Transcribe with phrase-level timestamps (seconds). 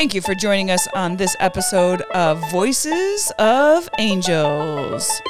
[0.00, 5.20] Thank you for joining us on this episode of Voices of Angels.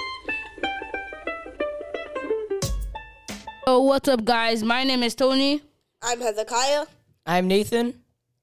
[3.67, 4.63] So what's up, guys?
[4.63, 5.61] My name is Tony,
[6.01, 6.87] I'm Hezekiah.
[7.27, 7.95] I'm Nathan.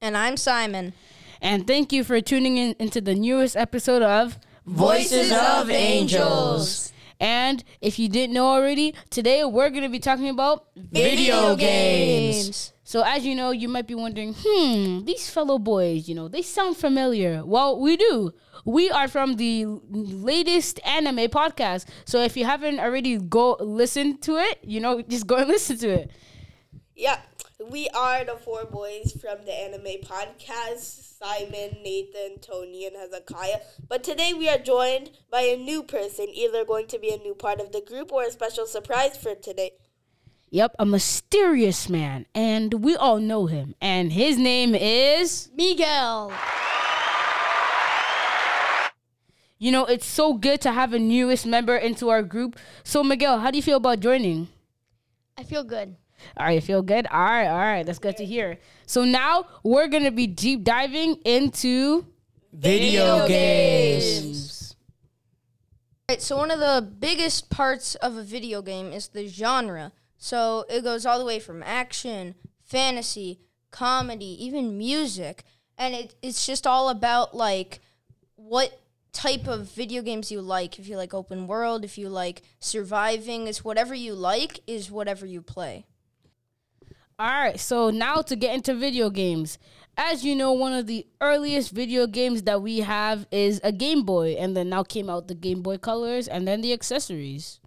[0.02, 0.92] And I'm Simon.
[1.40, 4.36] and thank you for tuning in into the newest episode of
[4.66, 6.92] Voices of Angels.
[7.18, 12.74] And if you didn't know already, today we're going to be talking about Video games.
[12.88, 16.40] So as you know, you might be wondering, hmm, these fellow boys, you know, they
[16.40, 17.44] sound familiar.
[17.44, 18.32] Well, we do.
[18.64, 21.84] We are from the latest anime podcast.
[22.06, 25.76] So if you haven't already go listen to it, you know, just go and listen
[25.80, 26.10] to it.
[26.96, 27.20] Yeah,
[27.70, 33.60] we are the four boys from the anime podcast Simon, Nathan, Tony, and Hezekiah.
[33.86, 37.34] But today we are joined by a new person, either going to be a new
[37.34, 39.72] part of the group or a special surprise for today.
[40.50, 43.74] Yep, a mysterious man, and we all know him.
[43.80, 46.32] And his name is Miguel.
[49.58, 52.56] You know, it's so good to have a newest member into our group.
[52.84, 54.48] So Miguel, how do you feel about joining?
[55.36, 55.96] I feel good.
[56.36, 57.06] All right, you feel good?
[57.08, 57.84] All right, all right.
[57.84, 58.58] That's good to hear.
[58.86, 62.06] So now we're going to be deep diving into
[62.52, 64.74] Video games.
[66.08, 69.92] Right, so one of the biggest parts of a video game is the genre.
[70.18, 75.44] So it goes all the way from action, fantasy, comedy, even music.
[75.78, 77.80] And it, it's just all about like
[78.34, 78.80] what
[79.12, 80.78] type of video games you like.
[80.78, 85.24] If you like open world, if you like surviving, it's whatever you like is whatever
[85.24, 85.86] you play.
[87.20, 89.58] All right, so now to get into video games.
[89.96, 94.04] As you know, one of the earliest video games that we have is a Game
[94.04, 97.58] Boy, and then now came out the Game Boy Colors and then the accessories.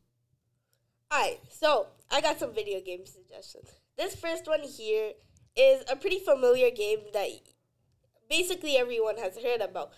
[1.13, 3.69] Alright, so I got some video game suggestions.
[3.97, 5.13] This first one here
[5.55, 7.29] is a pretty familiar game that
[8.29, 9.91] basically everyone has heard about.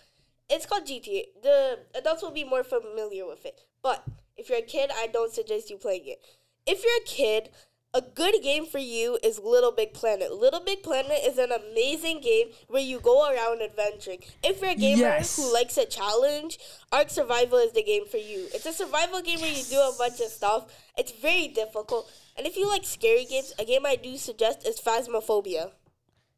[0.48, 1.24] It's called GTA.
[1.42, 3.62] The adults will be more familiar with it.
[3.82, 4.04] But
[4.36, 6.18] if you're a kid, I don't suggest you playing it.
[6.66, 7.50] If you're a kid,
[7.94, 10.34] a good game for you is Little Big Planet.
[10.34, 14.18] Little Big Planet is an amazing game where you go around adventuring.
[14.42, 15.36] If you're a gamer Yes.
[15.36, 16.58] who likes a challenge,
[16.90, 18.48] Ark Survival is the game for you.
[18.52, 20.72] It's a survival game where you do a bunch of stuff.
[20.98, 22.10] It's very difficult.
[22.36, 25.70] And if you like scary games, a game I do suggest is Phasmophobia.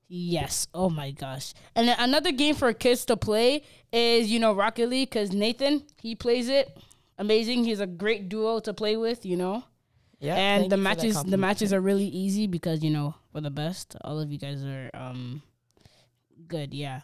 [0.08, 0.68] Yes.
[0.74, 1.54] Oh my gosh.
[1.74, 3.62] And another game for kids to play
[3.92, 6.76] is, you know, Rocket League because Nathan, he plays it.
[7.18, 7.64] Amazing.
[7.64, 9.64] He's a great duo to play with, you know.
[10.19, 10.37] Yeah.
[10.37, 13.43] and the you for that matches the matches are really easy because, you know, we're
[13.43, 13.97] the best.
[14.03, 15.43] All of you guys are um
[16.49, 17.03] good, yeah.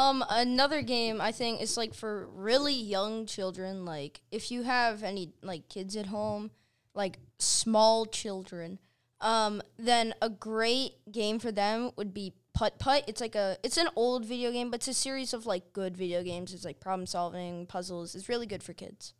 [0.00, 3.84] Um, another game I think is like for really young children.
[3.84, 6.50] Like if you have any like kids at home,
[6.94, 8.78] like small children,
[9.20, 13.04] um, then a great game for them would be Putt Putt.
[13.08, 15.96] It's like a it's an old video game, but it's a series of like good
[15.96, 16.54] video games.
[16.54, 18.14] It's like problem solving, puzzles.
[18.14, 19.14] It's really good for kids.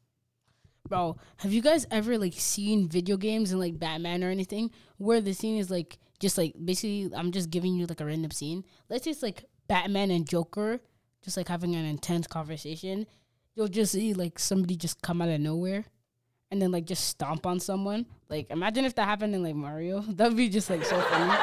[0.88, 5.20] Bro, have you guys ever like seen video games and like Batman or anything where
[5.20, 8.64] the scene is like just like basically I'm just giving you like a random scene.
[8.88, 10.80] Let's say it's like Batman and Joker
[11.22, 13.06] just like having an intense conversation.
[13.54, 15.84] You'll just see like somebody just come out of nowhere
[16.50, 18.06] and then like just stomp on someone.
[18.28, 20.00] Like imagine if that happened in like Mario.
[20.08, 21.34] That'd be just like so funny.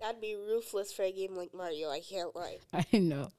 [0.00, 2.58] That'd be ruthless for a game like Mario, I can't lie.
[2.72, 3.30] I know.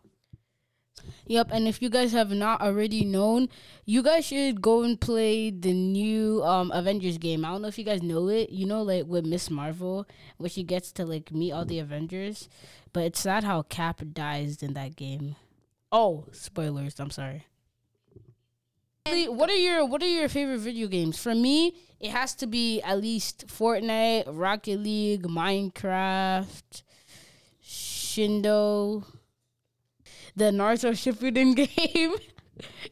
[1.29, 3.49] Yep, and if you guys have not already known,
[3.85, 7.45] you guys should go and play the new um Avengers game.
[7.45, 8.49] I don't know if you guys know it.
[8.49, 10.07] You know, like with Miss Marvel,
[10.37, 12.49] where she gets to like meet all the Avengers.
[12.93, 15.35] But it's not how Cap dies in that game.
[15.91, 16.99] Oh, spoilers!
[16.99, 17.45] I'm sorry.
[19.05, 21.21] What are your What are your favorite video games?
[21.21, 26.81] For me, it has to be at least Fortnite, Rocket League, Minecraft,
[27.63, 29.05] Shindo,
[30.39, 32.15] the Naruto Shippuden game,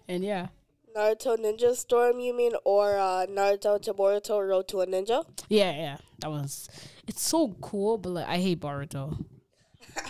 [0.07, 0.47] and yeah,
[0.95, 5.23] Naruto Ninja Storm, you mean, or uh, Naruto to Boruto Road to a Ninja?
[5.49, 5.97] yeah, yeah.
[6.19, 6.69] That was.
[7.07, 9.25] It's so cool, but like I hate Boruto.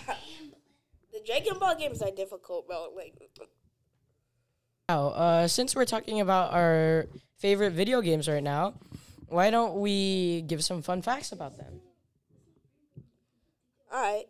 [1.12, 2.88] The Dragon Ball games are difficult, bro.
[2.94, 3.14] Like,
[4.88, 7.06] Now, uh, since we're talking about our
[7.38, 8.74] favorite video games right now,
[9.26, 11.80] why don't we give some fun facts about them?
[13.92, 14.26] alright.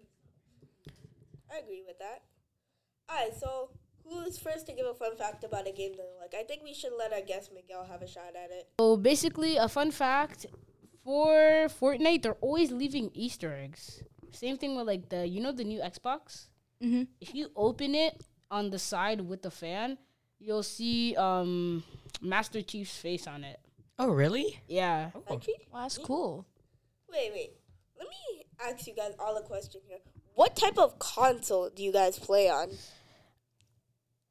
[1.52, 2.22] I agree with that.
[3.10, 3.70] Alright, so
[4.04, 6.34] who is first to give a fun fact about a game they like?
[6.38, 8.68] I think we should let our guest Miguel have a shot at it.
[8.80, 10.46] So basically, a fun fact
[11.04, 14.02] for Fortnite, they're always leaving Easter eggs.
[14.32, 16.48] Same thing with like the you know the new Xbox.
[16.82, 17.04] Mm-hmm.
[17.20, 19.96] If you open it on the side with the fan,
[20.38, 21.82] you'll see um
[22.20, 23.58] Master Chief's face on it.
[23.98, 24.60] Oh, really?
[24.68, 25.10] Yeah.
[25.14, 25.34] Oh.
[25.34, 26.46] Actually, Well, that's cool.
[27.10, 27.50] wait, wait.
[27.98, 29.98] let me ask you guys all a question here.
[30.34, 32.70] What type of console do you guys play on?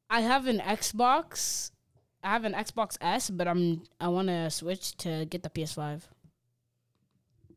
[0.09, 1.71] I have an Xbox.
[2.23, 6.01] I have an Xbox S, but I'm I want to switch to get the PS5.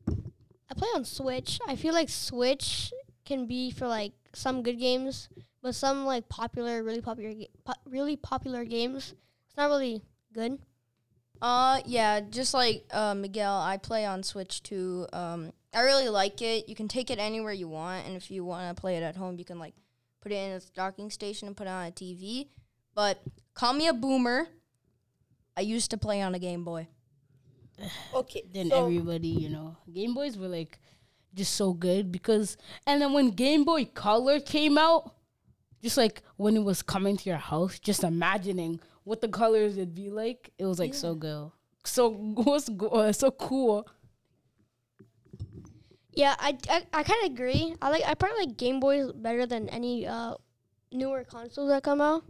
[0.09, 1.59] I play on Switch.
[1.67, 2.93] I feel like Switch
[3.25, 5.29] can be for like some good games,
[5.63, 9.15] but some like popular, really popular, ga- po- really popular games,
[9.49, 10.03] it's not really
[10.33, 10.59] good.
[11.43, 15.07] Uh, yeah, just like uh, Miguel, I play on Switch too.
[15.13, 16.69] Um, I really like it.
[16.69, 19.17] You can take it anywhere you want, and if you want to play it at
[19.17, 19.75] home, you can like
[20.21, 22.49] put it in a docking station and put it on a TV.
[22.95, 23.21] But
[23.55, 24.47] call me a boomer.
[25.57, 26.89] I used to play on a Game Boy.
[28.15, 28.43] Okay.
[28.53, 30.79] Then so, everybody, you know, Game Boys were like
[31.35, 32.57] just so good because,
[32.87, 35.15] and then when Game Boy Color came out,
[35.83, 39.95] just like when it was coming to your house, just imagining what the colors would
[39.95, 41.51] be like, it was like so good,
[41.85, 43.87] so was go- uh, so cool.
[46.13, 47.75] Yeah, I, I, I kind of agree.
[47.81, 50.35] I like I probably like Game Boys better than any uh,
[50.93, 52.25] newer consoles that come out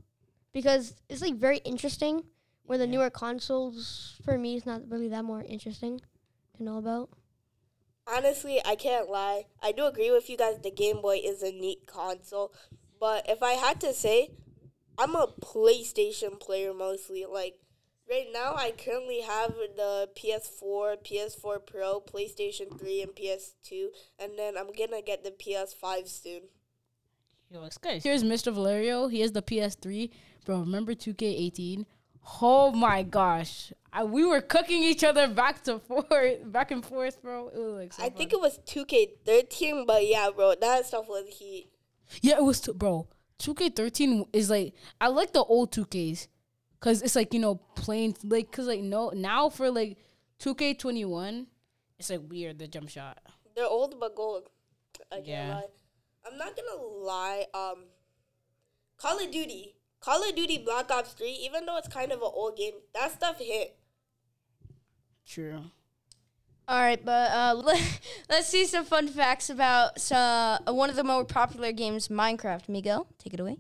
[0.53, 2.25] because it's like very interesting.
[2.65, 6.01] Where the newer consoles for me is not really that more interesting
[6.57, 7.11] to know about.
[8.07, 9.47] honestly, I can't lie.
[9.63, 10.59] I do agree with you guys.
[10.63, 12.53] The Game Boy is a neat console,
[12.99, 14.31] but if I had to say,
[14.99, 17.25] I'm a PlayStation player mostly.
[17.27, 17.59] Like
[18.11, 23.87] right now, I currently have the PS4, PS4 Pro, PlayStation 3, and PS2,
[24.19, 26.43] and then I'm gonna get the PS5 soon.
[27.51, 28.03] Yo, it's good.
[28.03, 28.53] Here's Mr.
[28.53, 29.09] Valerio.
[29.09, 30.11] He has the PS3,
[30.45, 30.61] bro.
[30.61, 31.85] Remember 2K18?
[32.43, 37.23] Oh my gosh, I, we were cooking each other back to forth, back and forth,
[37.23, 37.49] bro.
[37.49, 41.27] It was like so I think it was 2K13, but yeah, bro, that stuff was
[41.29, 41.71] heat.
[42.21, 43.09] Yeah, it was, t- bro.
[43.39, 46.29] 2K13 is like I like the old 2Ks,
[46.81, 49.99] cause it's like you know plain like cause like no now for like
[50.41, 51.47] 2K21,
[51.99, 53.19] it's like weird the jump shot.
[53.55, 54.49] They're old but gold.
[55.13, 55.55] I can't Yeah.
[55.55, 55.65] lie.
[56.27, 57.47] I'm not gonna lie.
[57.55, 57.85] Um,
[58.97, 62.31] Call of Duty, Call of Duty Black Ops 3, even though it's kind of an
[62.33, 63.77] old game, that stuff hit.
[65.27, 65.63] True.
[66.69, 68.01] All right, but uh, let,
[68.31, 72.69] let's see some fun facts about uh, one of the more popular games, Minecraft.
[72.69, 73.57] Miguel, take it away.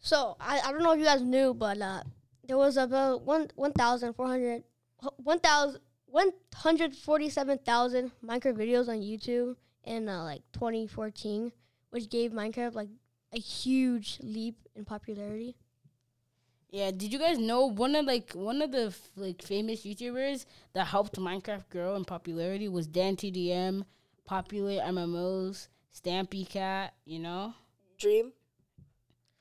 [0.00, 2.02] So I, I don't know if you guys knew, but uh,
[2.46, 4.64] there was about one one thousand four hundred
[5.16, 11.52] one thousand one hundred forty seven thousand Minecraft videos on YouTube in uh, like 2014,
[11.90, 12.88] which gave Minecraft like
[13.32, 15.56] a huge leap in popularity.
[16.70, 20.46] Yeah, did you guys know one of like one of the f- like famous YouTubers
[20.72, 23.84] that helped Minecraft grow in popularity was Dan TDM,
[24.24, 26.94] popular MMOs, Stampy Cat.
[27.04, 27.54] You know,
[27.98, 28.32] Dream.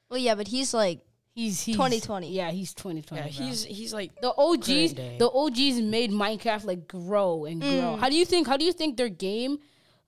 [0.10, 1.02] Well, yeah, but he's like,
[1.34, 2.32] he's, he's 2020.
[2.32, 3.22] Yeah, he's 2020.
[3.22, 3.46] Yeah, bro.
[3.46, 4.94] he's he's like the OGs.
[4.94, 7.96] The OGs made Minecraft like grow and grow.
[7.98, 8.48] How do you think?
[8.48, 9.60] How do you think their game?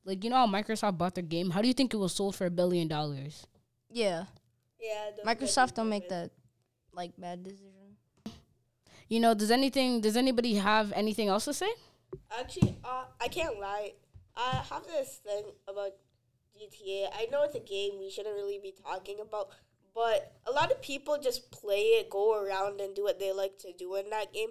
[0.04, 1.52] Like you know how Microsoft bought their game.
[1.52, 3.46] How do you think it was sold for a billion dollars?
[3.90, 4.26] yeah,
[4.80, 5.12] Yeah.
[5.16, 6.32] those Microsoft don't make that
[6.94, 7.68] like bad decision.
[9.08, 10.02] You know, does anything?
[10.02, 11.70] Does anybody have anything else to say?
[12.40, 13.92] Actually, uh, I can't lie.
[14.36, 15.92] I have this thing about
[16.58, 17.08] GTA.
[17.14, 19.50] I know it's a game we shouldn't really be talking about,
[19.94, 23.58] but a lot of people just play it, go around, and do what they like
[23.60, 24.50] to do in that game.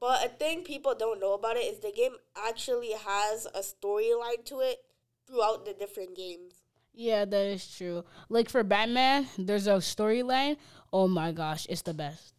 [0.00, 4.44] But a thing people don't know about it is the game actually has a storyline
[4.46, 4.84] to it
[5.26, 6.54] throughout the different games.
[6.94, 8.04] Yeah, that is true.
[8.28, 10.56] Like for Batman, there's a storyline.
[10.92, 12.34] Oh my gosh, it's the best.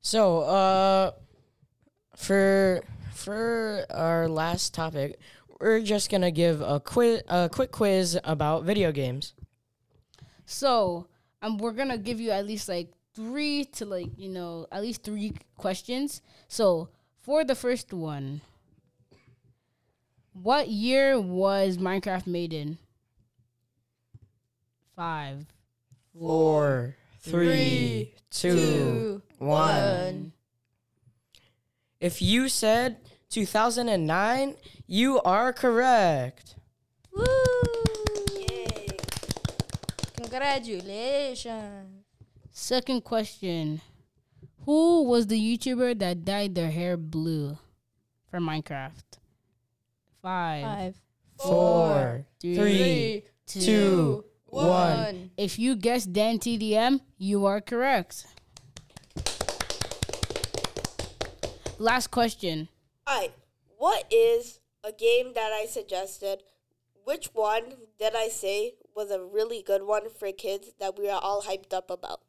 [0.00, 1.10] So, uh,
[2.14, 2.82] for
[3.12, 5.18] for our last topic,
[5.60, 9.34] we're just gonna give a quiz, a quick quiz about video games.
[10.46, 11.08] So,
[11.42, 15.02] um, we're gonna give you at least like three to like you know at least
[15.02, 16.22] three questions.
[16.48, 16.88] So
[17.20, 18.40] for the first one,
[20.32, 22.78] what year was Minecraft made in?
[24.94, 25.46] Five,
[26.18, 30.32] Four, three, two, one.
[32.00, 32.98] If you said
[33.30, 34.54] 2009,
[34.86, 36.54] you are correct.
[40.26, 42.04] Congratulations.
[42.50, 43.80] Second question.
[44.64, 47.56] Who was the YouTuber that dyed their hair blue
[48.28, 49.04] for Minecraft?
[50.20, 50.94] Five, Five,
[51.38, 55.30] Four, three, two, one.
[55.36, 58.26] If you guessed Dan TDM, you are correct.
[61.78, 62.68] Last question.
[63.08, 63.32] Alright,
[63.78, 66.42] what is a game that I suggested?
[67.04, 71.20] Which one did I say was a really good one for kids that we are
[71.22, 72.22] all hyped up about?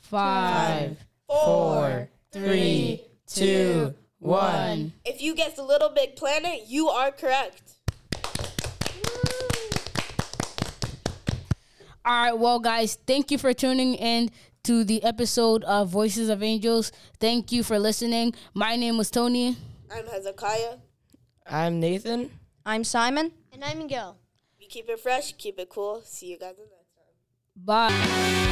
[0.00, 4.92] Five, Four, three, two, one.
[5.06, 7.72] If you guess the Little Big Planet, you are correct.
[12.04, 14.30] All right, well, guys, thank you for tuning in
[14.64, 16.92] to the episode of Voices of Angels.
[17.18, 18.34] Thank you for listening.
[18.52, 19.56] My name was Tony.
[19.90, 20.76] I'm Hezekiah.
[21.46, 22.30] I'm Nathan.
[22.66, 23.32] I'm Simon.
[23.52, 24.18] And I'm Miguel.
[24.72, 26.00] Keep it fresh, keep it cool.
[26.02, 28.48] See you guys in the next time.
[28.48, 28.51] Bye.